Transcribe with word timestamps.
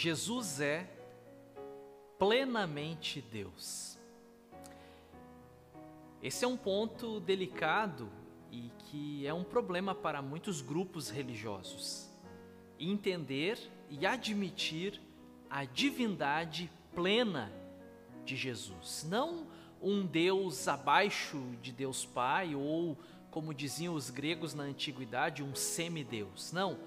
Jesus 0.00 0.60
é 0.60 0.88
plenamente 2.20 3.20
Deus. 3.20 3.98
Esse 6.22 6.44
é 6.44 6.48
um 6.48 6.56
ponto 6.56 7.18
delicado 7.18 8.08
e 8.52 8.70
que 8.78 9.26
é 9.26 9.34
um 9.34 9.42
problema 9.42 9.96
para 9.96 10.22
muitos 10.22 10.60
grupos 10.60 11.10
religiosos. 11.10 12.08
Entender 12.78 13.58
e 13.90 14.06
admitir 14.06 15.00
a 15.50 15.64
divindade 15.64 16.70
plena 16.94 17.52
de 18.24 18.36
Jesus. 18.36 19.04
Não 19.10 19.48
um 19.82 20.06
Deus 20.06 20.68
abaixo 20.68 21.42
de 21.60 21.72
Deus 21.72 22.06
Pai 22.06 22.54
ou, 22.54 22.96
como 23.32 23.52
diziam 23.52 23.96
os 23.96 24.10
gregos 24.10 24.54
na 24.54 24.62
antiguidade, 24.62 25.42
um 25.42 25.56
semideus. 25.56 26.52
Não. 26.52 26.78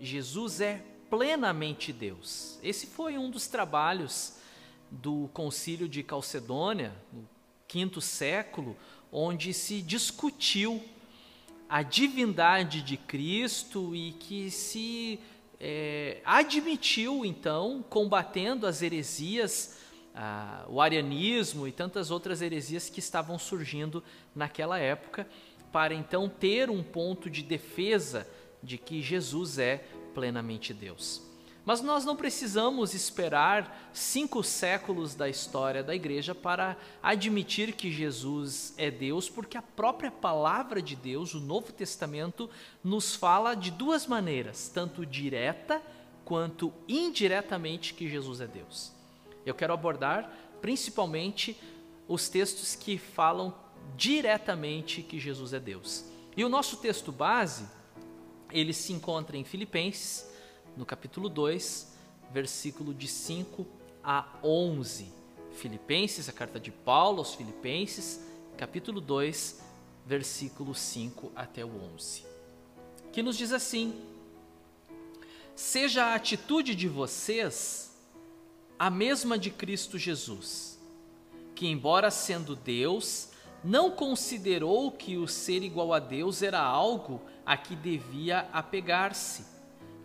Jesus 0.00 0.62
é 0.62 0.95
plenamente 1.10 1.92
Deus. 1.92 2.58
Esse 2.62 2.86
foi 2.86 3.16
um 3.16 3.30
dos 3.30 3.46
trabalhos 3.46 4.34
do 4.90 5.28
Concílio 5.32 5.88
de 5.88 6.02
Calcedônia, 6.02 6.92
no 7.12 7.28
quinto 7.66 8.00
século, 8.00 8.76
onde 9.10 9.52
se 9.52 9.82
discutiu 9.82 10.82
a 11.68 11.82
divindade 11.82 12.82
de 12.82 12.96
Cristo 12.96 13.94
e 13.94 14.12
que 14.12 14.50
se 14.50 15.18
é, 15.60 16.20
admitiu, 16.24 17.24
então, 17.24 17.84
combatendo 17.88 18.66
as 18.66 18.82
heresias, 18.82 19.78
ah, 20.14 20.64
o 20.68 20.80
arianismo 20.80 21.66
e 21.66 21.72
tantas 21.72 22.10
outras 22.10 22.40
heresias 22.40 22.88
que 22.88 23.00
estavam 23.00 23.38
surgindo 23.38 24.02
naquela 24.34 24.78
época, 24.78 25.28
para 25.72 25.94
então 25.94 26.28
ter 26.28 26.70
um 26.70 26.82
ponto 26.82 27.28
de 27.28 27.42
defesa 27.42 28.26
de 28.62 28.78
que 28.78 29.02
Jesus 29.02 29.58
é 29.58 29.84
plenamente 30.16 30.72
Deus. 30.72 31.20
Mas 31.62 31.82
nós 31.82 32.06
não 32.06 32.16
precisamos 32.16 32.94
esperar 32.94 33.90
cinco 33.92 34.42
séculos 34.42 35.14
da 35.14 35.28
história 35.28 35.82
da 35.82 35.94
igreja 35.94 36.34
para 36.34 36.74
admitir 37.02 37.74
que 37.74 37.92
Jesus 37.92 38.72
é 38.78 38.90
Deus, 38.90 39.28
porque 39.28 39.58
a 39.58 39.62
própria 39.62 40.10
palavra 40.10 40.80
de 40.80 40.96
Deus, 40.96 41.34
o 41.34 41.40
Novo 41.40 41.72
Testamento, 41.72 42.48
nos 42.82 43.14
fala 43.14 43.54
de 43.54 43.70
duas 43.70 44.06
maneiras, 44.06 44.70
tanto 44.72 45.04
direta 45.04 45.82
quanto 46.24 46.72
indiretamente, 46.88 47.92
que 47.92 48.08
Jesus 48.08 48.40
é 48.40 48.46
Deus. 48.46 48.92
Eu 49.44 49.54
quero 49.54 49.74
abordar 49.74 50.32
principalmente 50.62 51.60
os 52.08 52.28
textos 52.30 52.74
que 52.74 52.96
falam 52.96 53.52
diretamente 53.96 55.02
que 55.02 55.20
Jesus 55.20 55.52
é 55.52 55.60
Deus. 55.60 56.04
E 56.36 56.44
o 56.44 56.48
nosso 56.48 56.76
texto 56.76 57.12
base, 57.12 57.68
ele 58.50 58.72
se 58.72 58.92
encontra 58.92 59.36
em 59.36 59.44
Filipenses, 59.44 60.30
no 60.76 60.84
capítulo 60.84 61.28
2, 61.28 61.94
versículo 62.32 62.94
de 62.94 63.08
5 63.08 63.66
a 64.02 64.26
11. 64.42 65.12
Filipenses, 65.52 66.28
a 66.28 66.32
carta 66.32 66.60
de 66.60 66.70
Paulo 66.70 67.18
aos 67.18 67.34
Filipenses, 67.34 68.20
capítulo 68.56 69.00
2, 69.00 69.60
versículo 70.04 70.74
5 70.74 71.32
até 71.34 71.64
o 71.64 71.70
11. 71.94 72.24
Que 73.12 73.22
nos 73.22 73.36
diz 73.36 73.52
assim: 73.52 73.94
Seja 75.54 76.06
a 76.06 76.14
atitude 76.14 76.74
de 76.74 76.88
vocês 76.88 77.96
a 78.78 78.90
mesma 78.90 79.38
de 79.38 79.50
Cristo 79.50 79.98
Jesus, 79.98 80.78
que, 81.54 81.66
embora 81.66 82.10
sendo 82.10 82.54
Deus, 82.54 83.30
não 83.66 83.90
considerou 83.90 84.90
que 84.90 85.16
o 85.16 85.28
ser 85.28 85.62
igual 85.62 85.92
a 85.92 85.98
Deus 85.98 86.40
era 86.40 86.60
algo 86.60 87.20
a 87.44 87.56
que 87.56 87.76
devia 87.76 88.48
apegar-se 88.52 89.56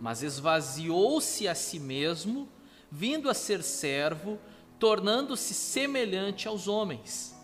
mas 0.02 0.24
esvaziou-se 0.24 1.48
a 1.48 1.54
si 1.54 1.80
mesmo, 1.80 2.50
vindo 2.90 3.30
a 3.30 3.36
ser 3.36 3.62
servo, 3.62 4.40
tornando-se 4.80 5.54
semelhante 5.54 6.48
aos 6.48 6.68
homens. 6.68 7.36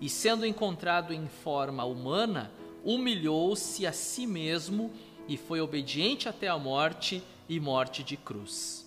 E 0.00 0.08
sendo 0.08 0.44
encontrado 0.44 1.14
em 1.14 1.28
forma 1.28 1.84
humana, 1.84 2.50
humilhou-se 2.84 3.86
a 3.86 3.92
si 3.92 4.26
mesmo 4.26 4.90
e 5.28 5.36
foi 5.36 5.60
obediente 5.60 6.28
até 6.28 6.48
a 6.48 6.58
morte 6.58 7.22
e 7.48 7.60
morte 7.60 8.02
de 8.02 8.16
cruz. 8.16 8.84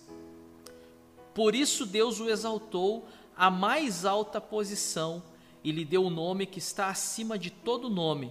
Por 1.32 1.54
isso 1.54 1.86
Deus 1.86 2.20
o 2.20 2.28
exaltou 2.28 3.06
à 3.34 3.50
mais 3.50 4.04
alta 4.04 4.38
posição 4.38 5.22
e 5.64 5.72
lhe 5.72 5.84
deu 5.84 6.04
o 6.04 6.10
nome 6.10 6.44
que 6.44 6.58
está 6.58 6.88
acima 6.88 7.38
de 7.38 7.50
todo 7.50 7.88
nome, 7.88 8.30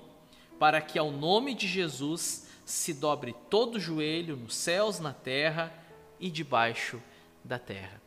para 0.59 0.79
que 0.79 0.99
ao 0.99 1.11
nome 1.11 1.55
de 1.55 1.67
Jesus 1.67 2.47
se 2.63 2.93
dobre 2.93 3.35
todo 3.49 3.75
o 3.75 3.79
joelho 3.79 4.37
nos 4.37 4.55
céus, 4.55 4.99
na 4.99 5.11
terra 5.11 5.73
e 6.19 6.29
debaixo 6.29 7.01
da 7.43 7.57
terra. 7.57 8.01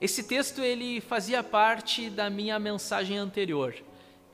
Esse 0.00 0.24
texto 0.24 0.60
ele 0.60 1.00
fazia 1.00 1.42
parte 1.42 2.10
da 2.10 2.28
minha 2.28 2.58
mensagem 2.58 3.16
anterior. 3.16 3.74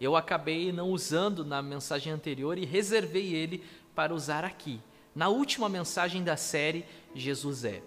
Eu 0.01 0.17
acabei 0.17 0.73
não 0.73 0.91
usando 0.91 1.45
na 1.45 1.63
mensagem 1.63 2.13
anterior 2.13 2.59
e 2.59 2.65
reservei 2.65 3.35
ele 3.35 3.65
para 3.95 4.15
usar 4.15 4.45
aqui, 4.45 4.81
na 5.15 5.29
última 5.29 5.69
mensagem 5.69 6.23
da 6.23 6.37
série 6.37 6.85
Jesus 7.15 7.65
é. 7.65 7.83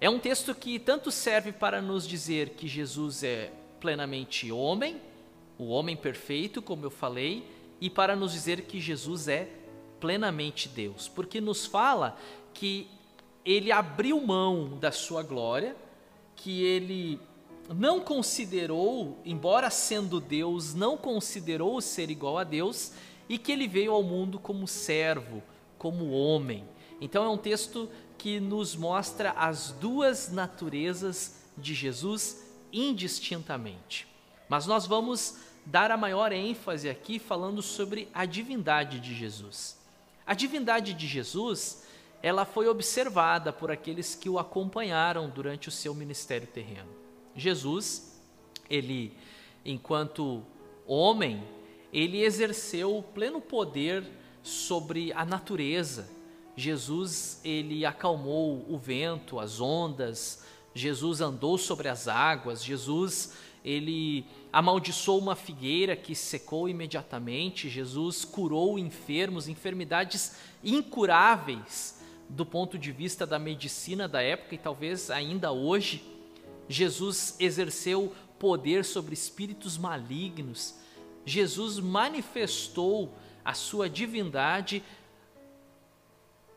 É 0.00 0.08
um 0.08 0.18
texto 0.18 0.54
que 0.54 0.78
tanto 0.78 1.10
serve 1.10 1.52
para 1.52 1.82
nos 1.82 2.06
dizer 2.06 2.50
que 2.50 2.68
Jesus 2.68 3.22
é 3.22 3.52
plenamente 3.80 4.50
homem, 4.50 5.00
o 5.58 5.66
homem 5.68 5.96
perfeito, 5.96 6.62
como 6.62 6.84
eu 6.84 6.90
falei, 6.90 7.44
e 7.80 7.90
para 7.90 8.14
nos 8.14 8.32
dizer 8.32 8.62
que 8.62 8.80
Jesus 8.80 9.28
é 9.28 9.48
plenamente 10.00 10.68
Deus, 10.68 11.08
porque 11.08 11.40
nos 11.40 11.66
fala 11.66 12.16
que 12.54 12.88
ele 13.44 13.72
abriu 13.72 14.20
mão 14.20 14.78
da 14.78 14.92
sua 14.92 15.22
glória, 15.22 15.76
que 16.36 16.62
ele 16.62 17.20
não 17.74 18.00
considerou, 18.00 19.18
embora 19.24 19.70
sendo 19.70 20.20
Deus, 20.20 20.74
não 20.74 20.96
considerou 20.96 21.80
ser 21.80 22.10
igual 22.10 22.38
a 22.38 22.44
Deus 22.44 22.92
e 23.28 23.36
que 23.36 23.52
ele 23.52 23.68
veio 23.68 23.92
ao 23.92 24.02
mundo 24.02 24.38
como 24.38 24.66
servo, 24.66 25.42
como 25.76 26.10
homem. 26.10 26.64
Então 27.00 27.24
é 27.24 27.28
um 27.28 27.36
texto 27.36 27.88
que 28.16 28.40
nos 28.40 28.74
mostra 28.74 29.30
as 29.32 29.70
duas 29.72 30.30
naturezas 30.30 31.42
de 31.56 31.74
Jesus 31.74 32.44
indistintamente. 32.72 34.06
Mas 34.48 34.66
nós 34.66 34.86
vamos 34.86 35.36
dar 35.64 35.90
a 35.90 35.96
maior 35.96 36.32
ênfase 36.32 36.88
aqui 36.88 37.18
falando 37.18 37.60
sobre 37.60 38.08
a 38.14 38.24
divindade 38.24 38.98
de 39.00 39.14
Jesus. 39.14 39.78
A 40.26 40.34
divindade 40.34 40.94
de 40.94 41.06
Jesus, 41.06 41.86
ela 42.22 42.44
foi 42.44 42.68
observada 42.68 43.52
por 43.52 43.70
aqueles 43.70 44.14
que 44.14 44.28
o 44.28 44.38
acompanharam 44.38 45.28
durante 45.28 45.68
o 45.68 45.72
seu 45.72 45.94
ministério 45.94 46.46
terreno. 46.46 46.88
Jesus, 47.34 48.18
ele, 48.68 49.14
enquanto 49.64 50.42
homem, 50.86 51.44
ele 51.92 52.22
exerceu 52.22 53.04
pleno 53.14 53.40
poder 53.40 54.04
sobre 54.42 55.12
a 55.12 55.24
natureza. 55.24 56.08
Jesus, 56.56 57.40
ele 57.44 57.84
acalmou 57.84 58.64
o 58.68 58.78
vento, 58.78 59.38
as 59.38 59.60
ondas, 59.60 60.44
Jesus 60.74 61.20
andou 61.20 61.56
sobre 61.58 61.88
as 61.88 62.08
águas, 62.08 62.64
Jesus, 62.64 63.32
ele 63.68 64.24
amaldiçoou 64.50 65.18
uma 65.18 65.36
figueira 65.36 65.94
que 65.94 66.14
secou 66.14 66.70
imediatamente, 66.70 67.68
Jesus 67.68 68.24
curou 68.24 68.78
enfermos, 68.78 69.46
enfermidades 69.46 70.36
incuráveis 70.64 72.02
do 72.30 72.46
ponto 72.46 72.78
de 72.78 72.90
vista 72.90 73.26
da 73.26 73.38
medicina 73.38 74.08
da 74.08 74.22
época 74.22 74.54
e 74.54 74.58
talvez 74.58 75.10
ainda 75.10 75.52
hoje. 75.52 76.02
Jesus 76.66 77.36
exerceu 77.38 78.14
poder 78.38 78.86
sobre 78.86 79.12
espíritos 79.12 79.76
malignos. 79.76 80.74
Jesus 81.26 81.78
manifestou 81.78 83.14
a 83.44 83.52
sua 83.52 83.88
divindade 83.88 84.82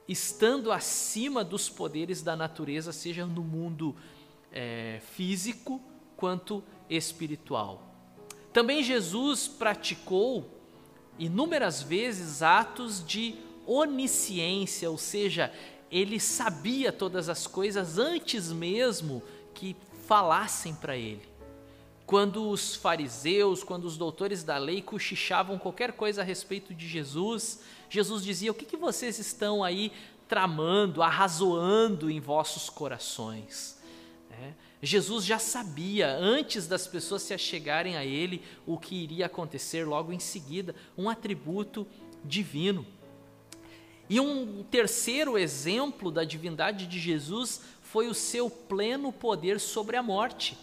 estando 0.08 0.72
acima 0.72 1.44
dos 1.44 1.70
poderes 1.70 2.22
da 2.22 2.38
natureza, 2.38 2.94
seja 2.94 3.26
no 3.26 3.44
mundo 3.44 3.96
é, 4.52 5.02
físico 5.14 5.82
quanto 6.22 6.64
espiritual. 6.88 7.82
Também 8.54 8.84
Jesus 8.84 9.48
praticou 9.48 10.48
inúmeras 11.18 11.82
vezes 11.82 12.44
atos 12.44 13.04
de 13.04 13.34
onisciência, 13.66 14.92
ou 14.92 15.00
seja, 15.00 15.52
ele 15.92 16.20
sabia 16.20 16.92
todas 16.92 17.28
as 17.28 17.48
coisas 17.48 17.98
antes 17.98 18.52
mesmo 18.52 19.24
que 19.56 19.76
falassem 20.06 20.76
para 20.76 20.96
ele. 20.96 21.28
Quando 22.06 22.50
os 22.50 22.76
fariseus, 22.76 23.64
quando 23.64 23.86
os 23.86 23.98
doutores 23.98 24.44
da 24.44 24.60
lei 24.60 24.80
cochichavam 24.80 25.58
qualquer 25.58 25.94
coisa 25.94 26.22
a 26.22 26.24
respeito 26.24 26.72
de 26.72 26.88
Jesus, 26.88 27.62
Jesus 27.90 28.24
dizia: 28.24 28.52
O 28.52 28.56
que, 28.56 28.66
que 28.66 28.78
vocês 28.78 29.18
estão 29.18 29.64
aí 29.64 29.92
tramando, 30.28 31.02
arrazoando 31.02 32.12
em 32.12 32.20
vossos 32.20 32.70
corações? 32.70 33.81
É. 34.32 34.54
Jesus 34.82 35.26
já 35.26 35.38
sabia, 35.38 36.16
antes 36.16 36.68
das 36.68 36.88
pessoas 36.88 37.22
se 37.22 37.34
achegarem 37.34 37.98
a 37.98 38.06
Ele, 38.06 38.42
o 38.66 38.78
que 38.78 38.96
iria 38.96 39.28
acontecer 39.28 39.86
logo 39.86 40.12
em 40.12 40.20
seguida, 40.20 40.76
um 40.98 41.10
atributo 41.10 41.86
divino. 42.24 42.86
E 44.10 44.20
um 44.20 44.64
terceiro 44.64 45.38
exemplo 45.38 46.12
da 46.12 46.24
divindade 46.24 46.88
de 46.88 47.00
Jesus 47.00 47.62
foi 47.82 48.08
o 48.08 48.14
seu 48.14 48.50
pleno 48.50 49.12
poder 49.12 49.60
sobre 49.60 49.96
a 49.96 50.04
morte. 50.04 50.58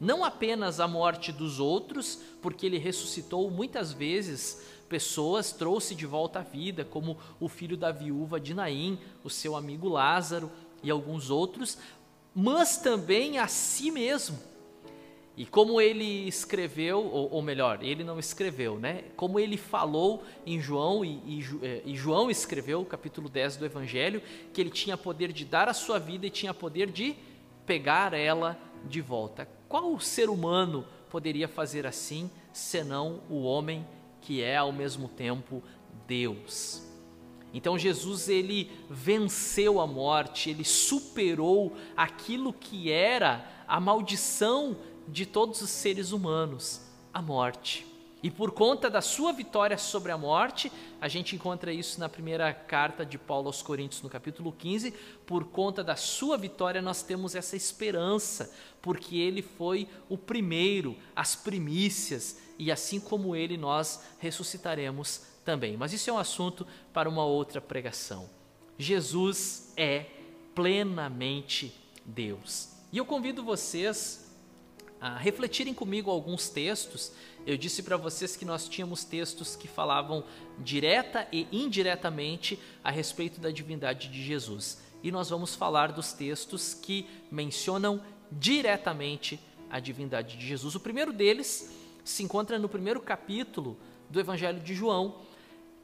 Não 0.00 0.24
apenas 0.24 0.80
a 0.80 0.88
morte 0.88 1.32
dos 1.32 1.60
outros, 1.60 2.20
porque 2.40 2.66
ele 2.66 2.78
ressuscitou 2.78 3.50
muitas 3.50 3.92
vezes 3.92 4.60
pessoas, 4.88 5.52
trouxe 5.52 5.94
de 5.94 6.04
volta 6.04 6.40
à 6.40 6.42
vida, 6.42 6.84
como 6.84 7.16
o 7.40 7.48
filho 7.48 7.76
da 7.76 7.90
viúva 7.90 8.38
de 8.38 8.52
Naim, 8.52 8.98
o 9.24 9.30
seu 9.30 9.56
amigo 9.56 9.88
Lázaro 9.88 10.50
e 10.82 10.90
alguns 10.90 11.30
outros, 11.30 11.78
mas 12.34 12.76
também 12.78 13.38
a 13.38 13.46
si 13.46 13.90
mesmo. 13.90 14.38
E 15.36 15.46
como 15.46 15.80
ele 15.80 16.28
escreveu, 16.28 17.02
ou, 17.02 17.32
ou, 17.32 17.42
melhor, 17.42 17.82
ele 17.82 18.04
não 18.04 18.18
escreveu, 18.18 18.78
né? 18.78 19.04
Como 19.16 19.40
ele 19.40 19.56
falou 19.56 20.22
em 20.44 20.60
João, 20.60 21.02
e, 21.02 21.08
e, 21.26 21.44
é, 21.62 21.82
e, 21.86 21.96
João 21.96 22.30
escreveu, 22.30 22.84
capítulo 22.84 23.30
10 23.30 23.56
do 23.56 23.64
Evangelho, 23.64 24.22
que 24.52 24.60
ele 24.60 24.70
tinha 24.70 24.96
poder 24.96 25.32
de 25.32 25.46
dar 25.46 25.68
a 25.68 25.74
sua 25.74 25.98
vida 25.98 26.26
e 26.26 26.30
tinha 26.30 26.52
poder 26.52 26.90
de 26.90 27.16
pegar 27.64 28.12
ela 28.12 28.58
de 28.84 29.00
volta. 29.00 29.48
Qual 29.68 29.98
ser 29.98 30.28
humano 30.28 30.84
poderia 31.08 31.48
fazer 31.48 31.86
assim, 31.86 32.30
senão 32.52 33.20
o 33.30 33.42
homem 33.42 33.86
que 34.20 34.42
é 34.42 34.56
ao 34.58 34.70
mesmo 34.70 35.08
tempo 35.08 35.62
Deus? 36.06 36.91
Então 37.52 37.78
Jesus 37.78 38.28
ele 38.28 38.70
venceu 38.88 39.80
a 39.80 39.86
morte, 39.86 40.50
ele 40.50 40.64
superou 40.64 41.76
aquilo 41.96 42.52
que 42.52 42.90
era 42.90 43.46
a 43.68 43.78
maldição 43.78 44.76
de 45.06 45.26
todos 45.26 45.60
os 45.60 45.70
seres 45.70 46.12
humanos, 46.12 46.80
a 47.12 47.20
morte. 47.20 47.86
E 48.22 48.30
por 48.30 48.52
conta 48.52 48.88
da 48.88 49.00
sua 49.00 49.32
vitória 49.32 49.76
sobre 49.76 50.12
a 50.12 50.16
morte, 50.16 50.70
a 51.00 51.08
gente 51.08 51.34
encontra 51.34 51.72
isso 51.72 51.98
na 51.98 52.08
primeira 52.08 52.54
carta 52.54 53.04
de 53.04 53.18
Paulo 53.18 53.48
aos 53.48 53.62
Coríntios, 53.62 54.00
no 54.00 54.08
capítulo 54.08 54.52
15. 54.52 54.92
Por 55.26 55.46
conta 55.46 55.82
da 55.82 55.96
sua 55.96 56.38
vitória, 56.38 56.80
nós 56.80 57.02
temos 57.02 57.34
essa 57.34 57.56
esperança, 57.56 58.54
porque 58.80 59.16
ele 59.16 59.42
foi 59.42 59.88
o 60.08 60.16
primeiro, 60.16 60.96
as 61.16 61.34
primícias, 61.34 62.38
e 62.56 62.70
assim 62.70 63.00
como 63.00 63.34
ele, 63.34 63.56
nós 63.56 64.04
ressuscitaremos 64.20 65.31
também. 65.44 65.76
Mas 65.76 65.92
isso 65.92 66.10
é 66.10 66.12
um 66.12 66.18
assunto 66.18 66.66
para 66.92 67.08
uma 67.08 67.24
outra 67.24 67.60
pregação. 67.60 68.28
Jesus 68.78 69.72
é 69.76 70.06
plenamente 70.54 71.74
Deus. 72.04 72.70
E 72.92 72.98
eu 72.98 73.04
convido 73.04 73.42
vocês 73.42 74.30
a 75.00 75.16
refletirem 75.16 75.74
comigo 75.74 76.10
alguns 76.10 76.48
textos. 76.48 77.12
Eu 77.44 77.56
disse 77.56 77.82
para 77.82 77.96
vocês 77.96 78.36
que 78.36 78.44
nós 78.44 78.68
tínhamos 78.68 79.02
textos 79.04 79.56
que 79.56 79.66
falavam 79.66 80.24
direta 80.58 81.26
e 81.32 81.48
indiretamente 81.50 82.58
a 82.84 82.90
respeito 82.90 83.40
da 83.40 83.50
divindade 83.50 84.08
de 84.08 84.22
Jesus. 84.22 84.80
E 85.02 85.10
nós 85.10 85.28
vamos 85.28 85.54
falar 85.54 85.90
dos 85.90 86.12
textos 86.12 86.72
que 86.72 87.08
mencionam 87.30 88.00
diretamente 88.30 89.40
a 89.68 89.80
divindade 89.80 90.36
de 90.36 90.46
Jesus. 90.46 90.74
O 90.74 90.80
primeiro 90.80 91.12
deles 91.12 91.74
se 92.04 92.22
encontra 92.22 92.58
no 92.58 92.68
primeiro 92.68 93.00
capítulo 93.00 93.76
do 94.08 94.20
Evangelho 94.20 94.60
de 94.60 94.74
João, 94.74 95.20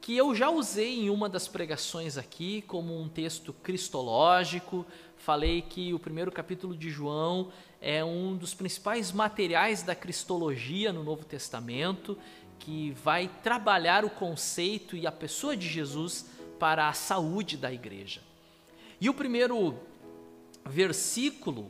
que 0.01 0.15
eu 0.15 0.33
já 0.33 0.49
usei 0.49 1.01
em 1.01 1.09
uma 1.09 1.27
das 1.27 1.47
pregações 1.47 2.17
aqui 2.17 2.61
como 2.63 2.99
um 2.99 3.09
texto 3.09 3.53
cristológico. 3.53 4.85
Falei 5.17 5.61
que 5.61 5.93
o 5.93 5.99
primeiro 5.99 6.31
capítulo 6.31 6.75
de 6.75 6.89
João 6.89 7.51
é 7.81 8.03
um 8.03 8.35
dos 8.35 8.53
principais 8.53 9.11
materiais 9.11 9.83
da 9.83 9.95
cristologia 9.95 10.93
no 10.93 11.03
Novo 11.03 11.25
Testamento, 11.25 12.17
que 12.57 12.91
vai 13.03 13.29
trabalhar 13.43 14.03
o 14.05 14.09
conceito 14.09 14.95
e 14.95 15.05
a 15.05 15.11
pessoa 15.11 15.55
de 15.55 15.67
Jesus 15.67 16.25
para 16.57 16.87
a 16.87 16.93
saúde 16.93 17.57
da 17.57 17.71
igreja. 17.71 18.21
E 18.99 19.09
o 19.09 19.13
primeiro 19.13 19.79
versículo 20.65 21.69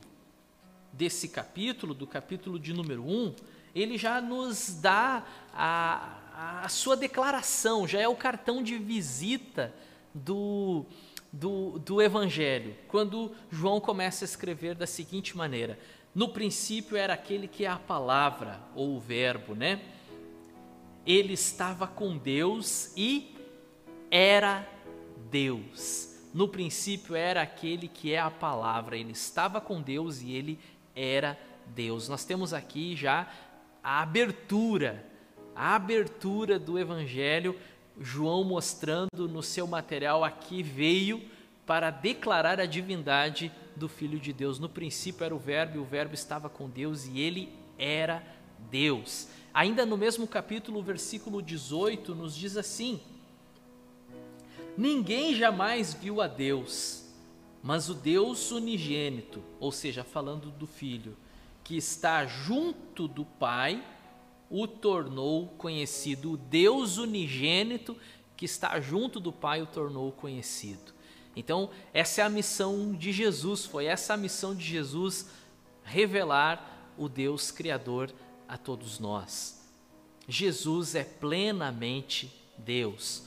desse 0.92 1.30
capítulo, 1.30 1.94
do 1.94 2.08
capítulo 2.08 2.60
de 2.60 2.74
número 2.74 3.04
1, 3.04 3.36
ele 3.76 3.98
já 3.98 4.20
nos 4.20 4.74
dá 4.82 5.24
a, 5.54 6.19
a 6.64 6.70
sua 6.70 6.96
declaração, 6.96 7.86
já 7.86 8.00
é 8.00 8.08
o 8.08 8.16
cartão 8.16 8.64
de 8.64 8.78
visita 8.78 9.74
do, 10.14 10.86
do, 11.34 11.78
do 11.80 12.02
Evangelho, 12.02 12.78
quando 12.88 13.36
João 13.52 13.82
começa 13.82 14.24
a 14.24 14.28
escrever 14.28 14.74
da 14.74 14.88
seguinte 14.88 15.36
maneira: 15.36 15.78
No 16.16 16.30
princípio 16.30 16.96
era 16.96 17.14
aquele 17.14 17.46
que 17.46 17.66
é 17.66 17.68
a 17.68 17.78
palavra, 17.78 18.62
ou 18.74 18.96
o 18.96 19.00
Verbo, 19.02 19.54
né? 19.54 19.82
Ele 21.06 21.34
estava 21.34 21.86
com 21.86 22.18
Deus 22.18 22.94
e 22.96 23.36
era 24.10 24.66
Deus. 25.30 26.08
No 26.34 26.48
princípio 26.48 27.16
era 27.16 27.42
aquele 27.42 27.90
que 27.90 28.14
é 28.14 28.20
a 28.20 28.32
palavra, 28.32 28.96
ele 28.96 29.12
estava 29.12 29.60
com 29.60 29.82
Deus 29.82 30.22
e 30.22 30.32
ele 30.32 30.58
era 30.96 31.38
Deus. 31.68 32.08
Nós 32.08 32.24
temos 32.24 32.54
aqui 32.54 32.96
já 32.96 33.30
a 33.84 34.02
abertura 34.02 35.09
a 35.60 35.76
abertura 35.76 36.58
do 36.58 36.80
Evangelho, 36.80 37.54
João 38.00 38.46
mostrando 38.46 39.28
no 39.28 39.44
seu 39.44 39.68
material 39.68 40.24
aqui 40.24 40.64
veio 40.64 41.22
para 41.66 41.92
declarar 41.92 42.62
a 42.62 42.66
divindade 42.66 43.52
do 43.76 43.90
Filho 43.90 44.18
de 44.18 44.32
Deus. 44.32 44.58
No 44.58 44.70
princípio 44.70 45.26
era 45.26 45.36
o 45.36 45.38
Verbo, 45.38 45.76
e 45.76 45.80
o 45.82 45.84
Verbo 45.84 46.14
estava 46.14 46.50
com 46.50 46.70
Deus 46.70 47.06
e 47.06 47.20
ele 47.20 47.52
era 47.78 48.24
Deus. 48.72 49.28
Ainda 49.54 49.86
no 49.86 49.98
mesmo 49.98 50.26
capítulo, 50.26 50.82
versículo 50.82 51.42
18, 51.42 52.16
nos 52.16 52.34
diz 52.38 52.56
assim: 52.56 53.02
Ninguém 54.78 55.36
jamais 55.36 55.94
viu 55.94 56.22
a 56.22 56.28
Deus, 56.28 57.04
mas 57.62 57.90
o 57.90 57.94
Deus 57.94 58.50
unigênito, 58.50 59.44
ou 59.60 59.74
seja, 59.74 60.06
falando 60.06 60.52
do 60.52 60.66
Filho, 60.66 61.18
que 61.66 61.76
está 61.76 62.26
junto 62.26 63.10
do 63.10 63.26
Pai, 63.26 63.84
o 64.50 64.68
tornou 64.68 65.48
conhecido. 65.58 66.34
O 66.34 66.38
Deus 66.38 66.98
unigênito 66.98 67.96
que 68.36 68.46
está 68.46 68.80
junto 68.80 69.20
do 69.20 69.32
Pai 69.32 69.62
o 69.62 69.68
tornou 69.68 70.12
conhecido. 70.12 70.94
Então, 71.36 71.70
essa 71.94 72.22
é 72.22 72.24
a 72.24 72.30
missão 72.30 72.94
de 72.94 73.12
Jesus, 73.12 73.66
foi 73.66 73.86
essa 73.86 74.14
a 74.14 74.18
missão 74.18 74.56
de 74.56 74.66
Jesus 74.66 75.28
revelar 75.84 76.94
o 76.98 77.08
Deus 77.08 77.52
Criador 77.52 78.12
a 78.48 78.58
todos 78.58 79.00
nós. 79.00 79.62
Jesus 80.28 80.96
é 80.96 81.04
plenamente 81.04 82.34
Deus. 82.58 83.24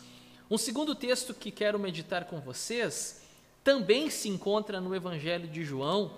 Um 0.51 0.59
segundo 0.59 0.95
texto 0.95 1.33
que 1.33 1.51
quero 1.51 1.79
meditar 1.79 2.27
com 2.27 2.41
vocês 2.41 3.23
também 3.65 4.11
se 4.11 4.29
encontra 4.29 4.81
no 4.81 4.95
Evangelho 4.95 5.49
de 5.49 5.65
João, 5.65 6.13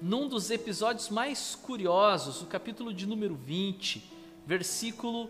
num 0.00 0.28
dos 0.28 0.50
episódios 0.50 1.08
mais 1.08 1.54
curiosos, 1.54 2.42
o 2.42 2.46
capítulo 2.46 2.94
de 2.94 3.06
número 3.06 3.34
20 3.34 4.15
versículo 4.46 5.28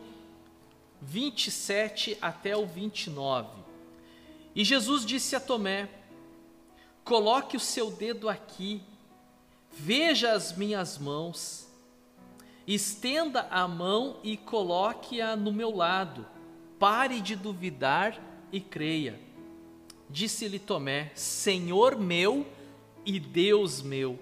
27 1.00 2.18
até 2.20 2.56
o 2.56 2.66
29. 2.66 3.48
E 4.54 4.62
Jesus 4.62 5.04
disse 5.04 5.34
a 5.34 5.40
Tomé: 5.40 5.88
Coloque 7.02 7.56
o 7.56 7.60
seu 7.60 7.90
dedo 7.90 8.28
aqui, 8.28 8.82
veja 9.72 10.32
as 10.32 10.56
minhas 10.56 10.98
mãos, 10.98 11.66
estenda 12.66 13.48
a 13.50 13.66
mão 13.66 14.20
e 14.22 14.36
coloque-a 14.36 15.34
no 15.34 15.52
meu 15.52 15.74
lado. 15.74 16.26
Pare 16.78 17.20
de 17.22 17.34
duvidar 17.34 18.20
e 18.52 18.60
creia. 18.60 19.18
Disse-lhe 20.10 20.58
Tomé: 20.58 21.10
Senhor 21.14 21.98
meu 21.98 22.46
e 23.04 23.18
Deus 23.18 23.80
meu. 23.80 24.18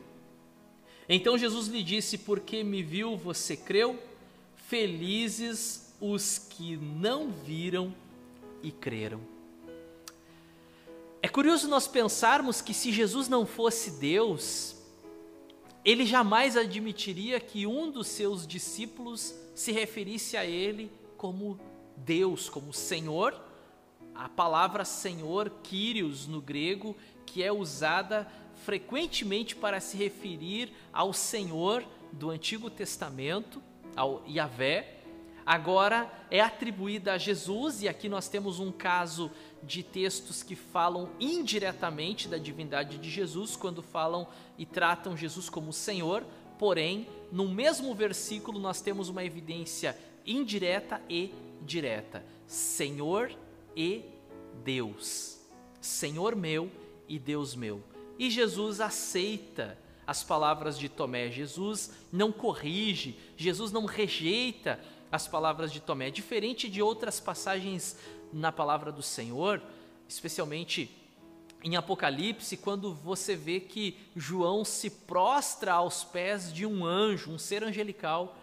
Então 1.08 1.36
Jesus 1.36 1.66
lhe 1.66 1.82
disse: 1.82 2.18
Porque 2.18 2.62
me 2.62 2.82
viu, 2.82 3.16
você 3.16 3.56
creu? 3.56 3.98
Felizes 4.66 5.94
os 6.00 6.38
que 6.38 6.76
não 6.76 7.30
viram 7.30 7.94
e 8.62 8.70
creram. 8.70 9.20
É 11.20 11.28
curioso 11.28 11.68
nós 11.68 11.86
pensarmos 11.86 12.60
que 12.60 12.72
se 12.72 12.90
Jesus 12.90 13.28
não 13.28 13.46
fosse 13.46 13.92
Deus, 13.92 14.76
ele 15.84 16.06
jamais 16.06 16.56
admitiria 16.56 17.38
que 17.38 17.66
um 17.66 17.90
dos 17.90 18.08
seus 18.08 18.46
discípulos 18.46 19.34
se 19.54 19.70
referisse 19.70 20.36
a 20.36 20.46
ele 20.46 20.90
como 21.16 21.60
Deus, 21.96 22.48
como 22.48 22.72
Senhor. 22.72 23.38
A 24.14 24.28
palavra 24.28 24.84
Senhor, 24.84 25.50
Kyrios 25.62 26.26
no 26.26 26.40
grego, 26.40 26.96
que 27.26 27.42
é 27.42 27.52
usada 27.52 28.26
frequentemente 28.64 29.54
para 29.54 29.78
se 29.78 29.96
referir 29.96 30.72
ao 30.90 31.12
Senhor 31.12 31.84
do 32.12 32.30
Antigo 32.30 32.70
Testamento 32.70 33.62
ao 33.96 34.24
Yahvé, 34.28 35.00
agora 35.44 36.10
é 36.30 36.40
atribuída 36.40 37.14
a 37.14 37.18
Jesus, 37.18 37.82
e 37.82 37.88
aqui 37.88 38.08
nós 38.08 38.28
temos 38.28 38.60
um 38.60 38.72
caso 38.72 39.30
de 39.62 39.82
textos 39.82 40.42
que 40.42 40.54
falam 40.54 41.10
indiretamente 41.18 42.28
da 42.28 42.38
divindade 42.38 42.98
de 42.98 43.10
Jesus, 43.10 43.56
quando 43.56 43.82
falam 43.82 44.26
e 44.58 44.66
tratam 44.66 45.16
Jesus 45.16 45.48
como 45.48 45.72
Senhor, 45.72 46.24
porém, 46.58 47.06
no 47.30 47.48
mesmo 47.48 47.94
versículo 47.94 48.58
nós 48.58 48.80
temos 48.80 49.08
uma 49.08 49.24
evidência 49.24 49.96
indireta 50.26 51.00
e 51.08 51.32
direta: 51.62 52.24
Senhor 52.46 53.30
e 53.76 54.02
Deus. 54.62 55.40
Senhor 55.80 56.34
meu 56.34 56.70
e 57.08 57.18
Deus 57.18 57.54
meu. 57.54 57.82
E 58.18 58.30
Jesus 58.30 58.80
aceita 58.80 59.78
as 60.06 60.22
palavras 60.22 60.78
de 60.78 60.88
Tomé. 60.88 61.30
Jesus 61.30 61.92
não 62.12 62.30
corrige, 62.30 63.18
Jesus 63.36 63.72
não 63.72 63.84
rejeita 63.84 64.80
as 65.10 65.26
palavras 65.28 65.72
de 65.72 65.80
Tomé. 65.80 66.10
Diferente 66.10 66.68
de 66.68 66.82
outras 66.82 67.20
passagens 67.20 67.96
na 68.32 68.50
palavra 68.50 68.90
do 68.90 69.02
Senhor, 69.02 69.62
especialmente 70.08 70.90
em 71.62 71.76
Apocalipse, 71.76 72.56
quando 72.56 72.92
você 72.92 73.34
vê 73.34 73.58
que 73.58 73.96
João 74.14 74.64
se 74.64 74.90
prostra 74.90 75.72
aos 75.72 76.04
pés 76.04 76.52
de 76.52 76.66
um 76.66 76.84
anjo, 76.84 77.30
um 77.30 77.38
ser 77.38 77.64
angelical, 77.64 78.36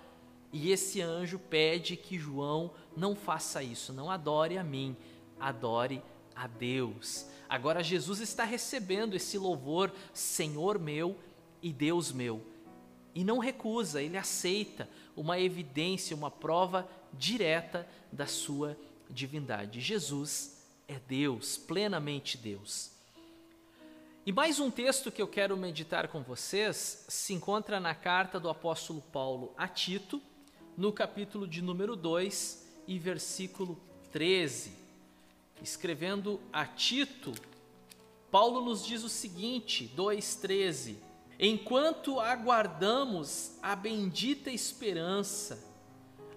e 0.51 0.71
esse 0.71 1.01
anjo 1.01 1.37
pede 1.37 1.95
que 1.95 2.17
João 2.17 2.71
não 2.97 3.15
faça 3.15 3.61
isso, 3.61 3.93
não 3.93 4.09
adore 4.09 4.57
a 4.57 4.63
mim, 4.63 4.97
adore 5.39 6.01
a 6.35 6.47
Deus. 6.47 7.27
Agora 7.47 7.83
Jesus 7.83 8.21
está 8.21 8.43
recebendo 8.43 9.15
esse 9.15 9.37
louvor, 9.37 9.91
Senhor 10.13 10.79
meu 10.79 11.15
e 11.61 11.71
Deus 11.71 12.11
meu. 12.11 12.41
E 13.13 13.23
não 13.23 13.39
recusa, 13.39 14.01
ele 14.01 14.17
aceita 14.17 14.89
uma 15.15 15.39
evidência, 15.39 16.15
uma 16.15 16.31
prova 16.31 16.89
direta 17.13 17.87
da 18.11 18.25
sua 18.25 18.77
divindade. 19.09 19.81
Jesus 19.81 20.63
é 20.87 20.99
Deus, 21.07 21.57
plenamente 21.57 22.37
Deus. 22.37 22.91
E 24.25 24.31
mais 24.31 24.59
um 24.59 24.69
texto 24.69 25.11
que 25.11 25.21
eu 25.21 25.27
quero 25.27 25.57
meditar 25.57 26.07
com 26.07 26.21
vocês 26.21 27.05
se 27.09 27.33
encontra 27.33 27.79
na 27.79 27.95
carta 27.95 28.39
do 28.39 28.49
apóstolo 28.49 29.01
Paulo 29.11 29.53
a 29.57 29.67
Tito, 29.67 30.21
no 30.77 30.93
capítulo 30.93 31.47
de 31.47 31.61
número 31.61 31.95
2 31.95 32.67
e 32.87 32.99
versículo 32.99 33.77
13. 34.11 34.73
Escrevendo 35.61 36.39
a 36.53 36.65
Tito, 36.65 37.33
Paulo 38.29 38.63
nos 38.63 38.85
diz 38.85 39.03
o 39.03 39.09
seguinte, 39.09 39.91
2,13: 39.97 40.95
Enquanto 41.43 42.19
aguardamos 42.19 43.57
a 43.63 43.75
bendita 43.75 44.51
esperança, 44.51 45.67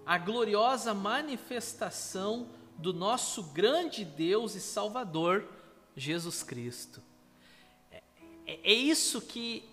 a 0.07 0.17
gloriosa 0.17 0.95
manifestação 0.95 2.49
do 2.79 2.95
nosso 2.95 3.43
grande 3.43 4.03
Deus 4.03 4.55
e 4.55 4.61
Salvador, 4.63 5.47
Jesus 5.95 6.43
Cristo. 6.43 7.03
É, 7.93 8.03
é, 8.47 8.61
é 8.65 8.73
isso 8.73 9.21
que 9.21 9.69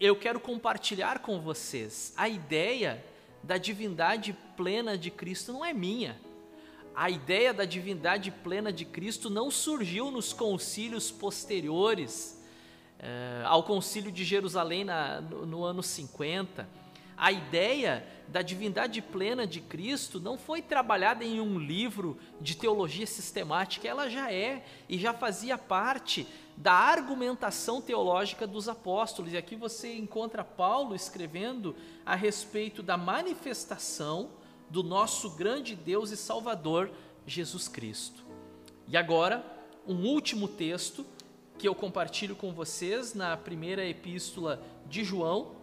eu 0.00 0.16
quero 0.16 0.40
compartilhar 0.40 1.18
com 1.18 1.38
vocês. 1.42 2.14
A 2.16 2.26
ideia 2.26 3.04
da 3.42 3.58
divindade 3.58 4.34
plena 4.56 4.96
de 4.96 5.10
Cristo 5.10 5.52
não 5.52 5.62
é 5.62 5.74
minha. 5.74 6.18
A 6.94 7.10
ideia 7.10 7.52
da 7.52 7.66
divindade 7.66 8.30
plena 8.30 8.72
de 8.72 8.86
Cristo 8.86 9.28
não 9.28 9.50
surgiu 9.50 10.10
nos 10.10 10.32
concílios 10.32 11.10
posteriores 11.10 12.39
eh, 13.02 13.42
ao 13.46 13.62
concílio 13.62 14.12
de 14.12 14.24
Jerusalém 14.24 14.84
na, 14.84 15.20
no, 15.22 15.46
no 15.46 15.64
ano 15.64 15.82
50. 15.82 16.68
A 17.16 17.32
ideia 17.32 18.06
da 18.28 18.42
divindade 18.42 19.02
plena 19.02 19.46
de 19.46 19.60
Cristo 19.60 20.20
não 20.20 20.38
foi 20.38 20.62
trabalhada 20.62 21.24
em 21.24 21.40
um 21.40 21.58
livro 21.58 22.18
de 22.40 22.54
teologia 22.54 23.06
sistemática, 23.06 23.88
ela 23.88 24.08
já 24.08 24.32
é 24.32 24.64
e 24.88 24.98
já 24.98 25.12
fazia 25.12 25.58
parte 25.58 26.26
da 26.56 26.72
argumentação 26.72 27.80
teológica 27.80 28.46
dos 28.46 28.68
apóstolos. 28.68 29.32
E 29.32 29.36
aqui 29.36 29.56
você 29.56 29.96
encontra 29.96 30.44
Paulo 30.44 30.94
escrevendo 30.94 31.74
a 32.04 32.14
respeito 32.14 32.82
da 32.82 32.96
manifestação 32.98 34.30
do 34.68 34.82
nosso 34.82 35.30
grande 35.30 35.74
Deus 35.74 36.10
e 36.10 36.16
Salvador, 36.16 36.90
Jesus 37.26 37.66
Cristo. 37.66 38.24
E 38.86 38.96
agora, 38.96 39.44
um 39.86 40.06
último 40.06 40.46
texto 40.46 41.04
que 41.60 41.68
eu 41.68 41.74
compartilho 41.74 42.34
com 42.34 42.54
vocês 42.54 43.12
na 43.12 43.36
primeira 43.36 43.84
epístola 43.86 44.66
de 44.86 45.04
João, 45.04 45.56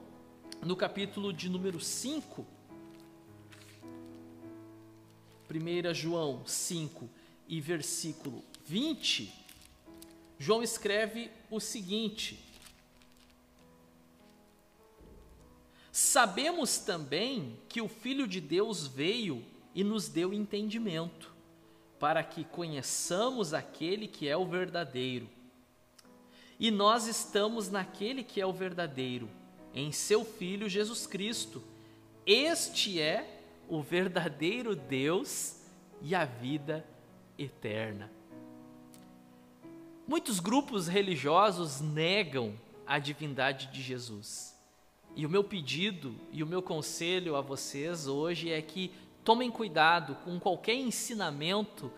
no 0.64 0.76
capítulo 0.76 1.34
de 1.34 1.50
número 1.50 1.80
5. 1.80 2.46
1 5.50 5.94
João 5.96 6.46
5 6.46 7.10
e 7.48 7.60
versículo 7.60 8.44
20, 8.68 9.34
João 10.38 10.62
escreve 10.62 11.32
o 11.50 11.60
seguinte: 11.60 12.46
Sabemos 15.92 16.78
também 16.78 17.58
que 17.68 17.82
o 17.82 17.88
Filho 17.88 18.28
de 18.28 18.40
Deus 18.40 18.86
veio 18.86 19.44
e 19.74 19.84
nos 19.84 20.08
deu 20.08 20.32
entendimento, 20.32 21.34
para 21.98 22.24
que 22.24 22.44
conheçamos 22.44 23.52
aquele 23.52 24.08
que 24.08 24.28
é 24.28 24.38
o 24.38 24.46
verdadeiro. 24.46 25.37
E 26.60 26.72
nós 26.72 27.08
estamos 27.08 27.70
naquele 27.70 28.24
que 28.24 28.42
é 28.42 28.46
o 28.46 28.54
verdadeiro, 28.54 29.30
em 29.74 29.92
seu 29.92 30.26
Filho 30.26 30.68
Jesus 30.68 31.06
Cristo. 31.06 31.62
Este 32.26 33.00
é 33.00 33.42
o 33.70 33.82
verdadeiro 33.82 34.76
Deus 34.76 35.62
e 36.02 36.16
a 36.16 36.26
vida 36.26 36.86
eterna. 37.38 38.12
Muitos 40.08 40.40
grupos 40.40 40.88
religiosos 40.88 41.82
negam 41.82 42.54
a 42.86 42.98
divindade 42.98 43.68
de 43.68 43.82
Jesus. 43.82 44.58
E 45.16 45.26
o 45.26 45.30
meu 45.30 45.44
pedido 45.44 46.16
e 46.32 46.42
o 46.42 46.48
meu 46.48 46.62
conselho 46.62 47.36
a 47.36 47.42
vocês 47.42 48.08
hoje 48.08 48.52
é 48.52 48.62
que 48.62 48.92
tomem 49.24 49.52
cuidado 49.52 50.16
com 50.24 50.40
qualquer 50.40 50.76
ensinamento 50.76 51.92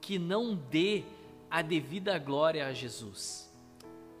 que 0.00 0.18
não 0.18 0.54
dê 0.54 1.02
a 1.50 1.60
devida 1.60 2.18
glória 2.18 2.66
a 2.66 2.72
Jesus. 2.72 3.45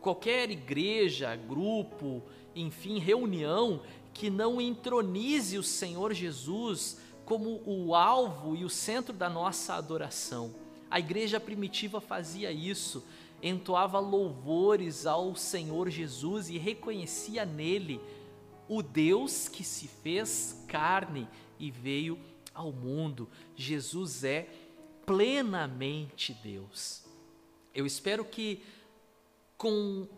Qualquer 0.06 0.52
igreja, 0.52 1.34
grupo, 1.34 2.22
enfim, 2.54 3.00
reunião 3.00 3.82
que 4.14 4.30
não 4.30 4.60
entronize 4.60 5.58
o 5.58 5.64
Senhor 5.64 6.14
Jesus 6.14 7.00
como 7.24 7.60
o 7.66 7.92
alvo 7.92 8.54
e 8.54 8.64
o 8.64 8.70
centro 8.70 9.12
da 9.12 9.28
nossa 9.28 9.74
adoração. 9.74 10.54
A 10.88 11.00
igreja 11.00 11.40
primitiva 11.40 12.00
fazia 12.00 12.52
isso, 12.52 13.04
entoava 13.42 13.98
louvores 13.98 15.06
ao 15.06 15.34
Senhor 15.34 15.90
Jesus 15.90 16.50
e 16.50 16.56
reconhecia 16.56 17.44
nele 17.44 18.00
o 18.68 18.84
Deus 18.84 19.48
que 19.48 19.64
se 19.64 19.88
fez 19.88 20.64
carne 20.68 21.26
e 21.58 21.68
veio 21.68 22.16
ao 22.54 22.70
mundo. 22.70 23.28
Jesus 23.56 24.22
é 24.22 24.48
plenamente 25.04 26.32
Deus. 26.32 27.04
Eu 27.74 27.84
espero 27.84 28.24
que 28.24 28.62
com 29.56 30.08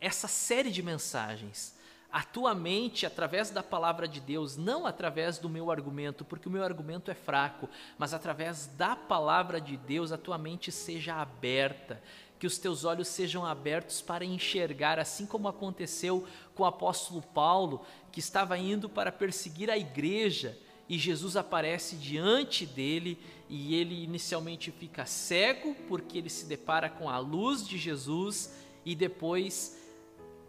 essa 0.00 0.28
série 0.28 0.70
de 0.70 0.82
mensagens, 0.82 1.78
a 2.12 2.24
tua 2.24 2.54
mente, 2.54 3.06
através 3.06 3.50
da 3.50 3.62
palavra 3.62 4.08
de 4.08 4.20
Deus, 4.20 4.56
não 4.56 4.84
através 4.84 5.38
do 5.38 5.48
meu 5.48 5.70
argumento, 5.70 6.24
porque 6.24 6.48
o 6.48 6.50
meu 6.50 6.64
argumento 6.64 7.10
é 7.10 7.14
fraco, 7.14 7.68
mas 7.96 8.12
através 8.12 8.66
da 8.66 8.96
palavra 8.96 9.60
de 9.60 9.76
Deus, 9.76 10.10
a 10.10 10.18
tua 10.18 10.36
mente 10.36 10.72
seja 10.72 11.14
aberta. 11.14 12.02
Que 12.38 12.46
os 12.46 12.58
teus 12.58 12.84
olhos 12.84 13.06
sejam 13.06 13.44
abertos 13.44 14.00
para 14.00 14.24
enxergar, 14.24 14.98
assim 14.98 15.26
como 15.26 15.46
aconteceu 15.46 16.26
com 16.54 16.62
o 16.62 16.66
apóstolo 16.66 17.22
Paulo, 17.22 17.84
que 18.10 18.18
estava 18.18 18.58
indo 18.58 18.88
para 18.88 19.12
perseguir 19.12 19.70
a 19.70 19.76
igreja 19.76 20.58
e 20.90 20.98
Jesus 20.98 21.36
aparece 21.36 21.94
diante 21.94 22.66
dele 22.66 23.16
e 23.48 23.76
ele 23.76 24.02
inicialmente 24.02 24.72
fica 24.72 25.06
cego 25.06 25.72
porque 25.86 26.18
ele 26.18 26.28
se 26.28 26.46
depara 26.46 26.90
com 26.90 27.08
a 27.08 27.16
luz 27.16 27.64
de 27.64 27.78
Jesus 27.78 28.52
e 28.84 28.96
depois 28.96 29.78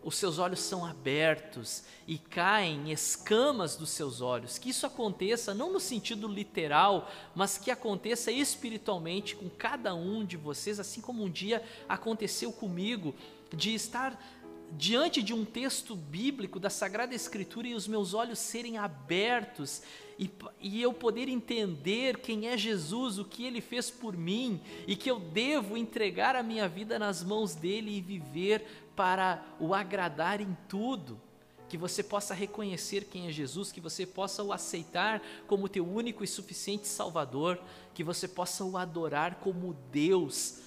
os 0.04 0.16
seus 0.16 0.40
olhos 0.40 0.60
são 0.60 0.84
abertos 0.84 1.84
e 2.08 2.18
caem 2.18 2.92
escamas 2.92 3.76
dos 3.76 3.92
seus 3.92 4.20
olhos. 4.20 4.58
Que 4.58 4.72
isso 4.72 4.88
aconteça 4.88 5.54
não 5.54 5.72
no 5.72 5.80
sentido 5.80 6.28
literal, 6.28 7.08
mas 7.36 7.60
que 7.60 7.70
aconteça 7.70 8.32
espiritualmente 8.32 9.36
com 9.36 9.48
cada 9.48 9.94
um 9.94 10.26
de 10.26 10.38
vocês, 10.38 10.80
assim 10.80 11.02
como 11.02 11.24
um 11.24 11.30
dia 11.30 11.64
aconteceu 11.88 12.52
comigo, 12.52 13.14
de 13.54 13.76
estar 13.76 14.20
diante 14.78 15.22
de 15.22 15.34
um 15.34 15.44
texto 15.44 15.96
bíblico 15.96 16.60
da 16.60 16.70
Sagrada 16.70 17.14
Escritura 17.14 17.68
e 17.68 17.76
os 17.76 17.88
meus 17.88 18.14
olhos 18.14 18.40
serem 18.40 18.78
abertos 18.78 19.82
e, 20.18 20.30
e, 20.60 20.82
eu 20.82 20.94
poder 20.94 21.28
entender 21.28 22.20
quem 22.20 22.48
é 22.48 22.56
Jesus, 22.56 23.18
o 23.18 23.26
que 23.26 23.44
ele 23.44 23.60
fez 23.60 23.90
por 23.90 24.16
mim 24.16 24.62
e 24.86 24.96
que 24.96 25.10
eu 25.10 25.20
devo 25.20 25.76
entregar 25.76 26.36
a 26.36 26.44
minha 26.44 26.68
vida 26.68 27.00
nas 27.00 27.24
mãos 27.24 27.56
dele 27.56 27.98
e 27.98 28.02
viver 28.02 28.64
para 28.96 29.44
o 29.60 29.74
agradar 29.74 30.40
em 30.40 30.56
tudo. 30.68 31.20
Que 31.68 31.78
você 31.78 32.04
possa 32.04 32.36
reconhecer 32.36 33.06
quem 33.06 33.28
é 33.28 33.32
Jesus, 33.32 33.72
que 33.72 33.82
você 33.82 34.06
possa 34.06 34.44
o 34.44 34.54
aceitar 34.54 35.24
como 35.48 35.70
teu 35.70 35.88
único 35.88 36.24
e 36.24 36.28
suficiente 36.28 36.88
Salvador, 36.88 37.58
que 37.94 38.04
você 38.04 38.28
possa 38.28 38.64
o 38.64 38.78
adorar 38.78 39.36
como 39.36 39.76
Deus 39.92 40.60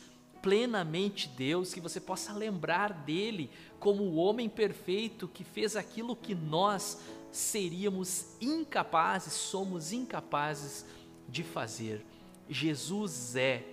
plenamente 0.45 1.27
Deus, 1.27 1.73
que 1.73 1.81
você 1.81 1.99
possa 1.99 2.31
lembrar 2.35 2.93
dele 2.93 3.49
como 3.81 4.03
o 4.03 4.17
homem 4.17 4.47
perfeito 4.47 5.27
que 5.27 5.43
fez 5.43 5.75
aquilo 5.75 6.15
que 6.15 6.35
nós 6.35 7.01
seríamos 7.33 8.37
incapazes, 8.43 9.33
somos 9.33 9.91
incapazes 9.91 10.85
de 11.27 11.43
fazer. 11.43 12.05
Jesus 12.47 13.35
é, 13.37 13.65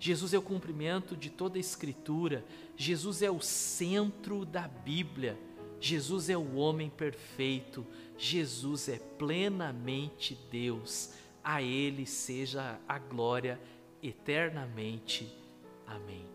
Jesus 0.00 0.32
é 0.32 0.38
o 0.38 0.42
cumprimento 0.42 1.14
de 1.14 1.28
toda 1.28 1.58
a 1.58 1.60
Escritura, 1.60 2.42
Jesus 2.74 3.20
é 3.20 3.30
o 3.30 3.42
centro 3.42 4.46
da 4.46 4.66
Bíblia, 4.66 5.38
Jesus 5.78 6.30
é 6.30 6.38
o 6.38 6.54
homem 6.54 6.88
perfeito, 6.88 7.86
Jesus 8.16 8.88
é 8.88 8.98
plenamente 8.98 10.38
Deus, 10.50 11.10
a 11.44 11.60
Ele 11.60 12.06
seja 12.06 12.80
a 12.88 12.98
glória 12.98 13.60
eternamente. 14.02 15.43
Amém. 15.86 16.33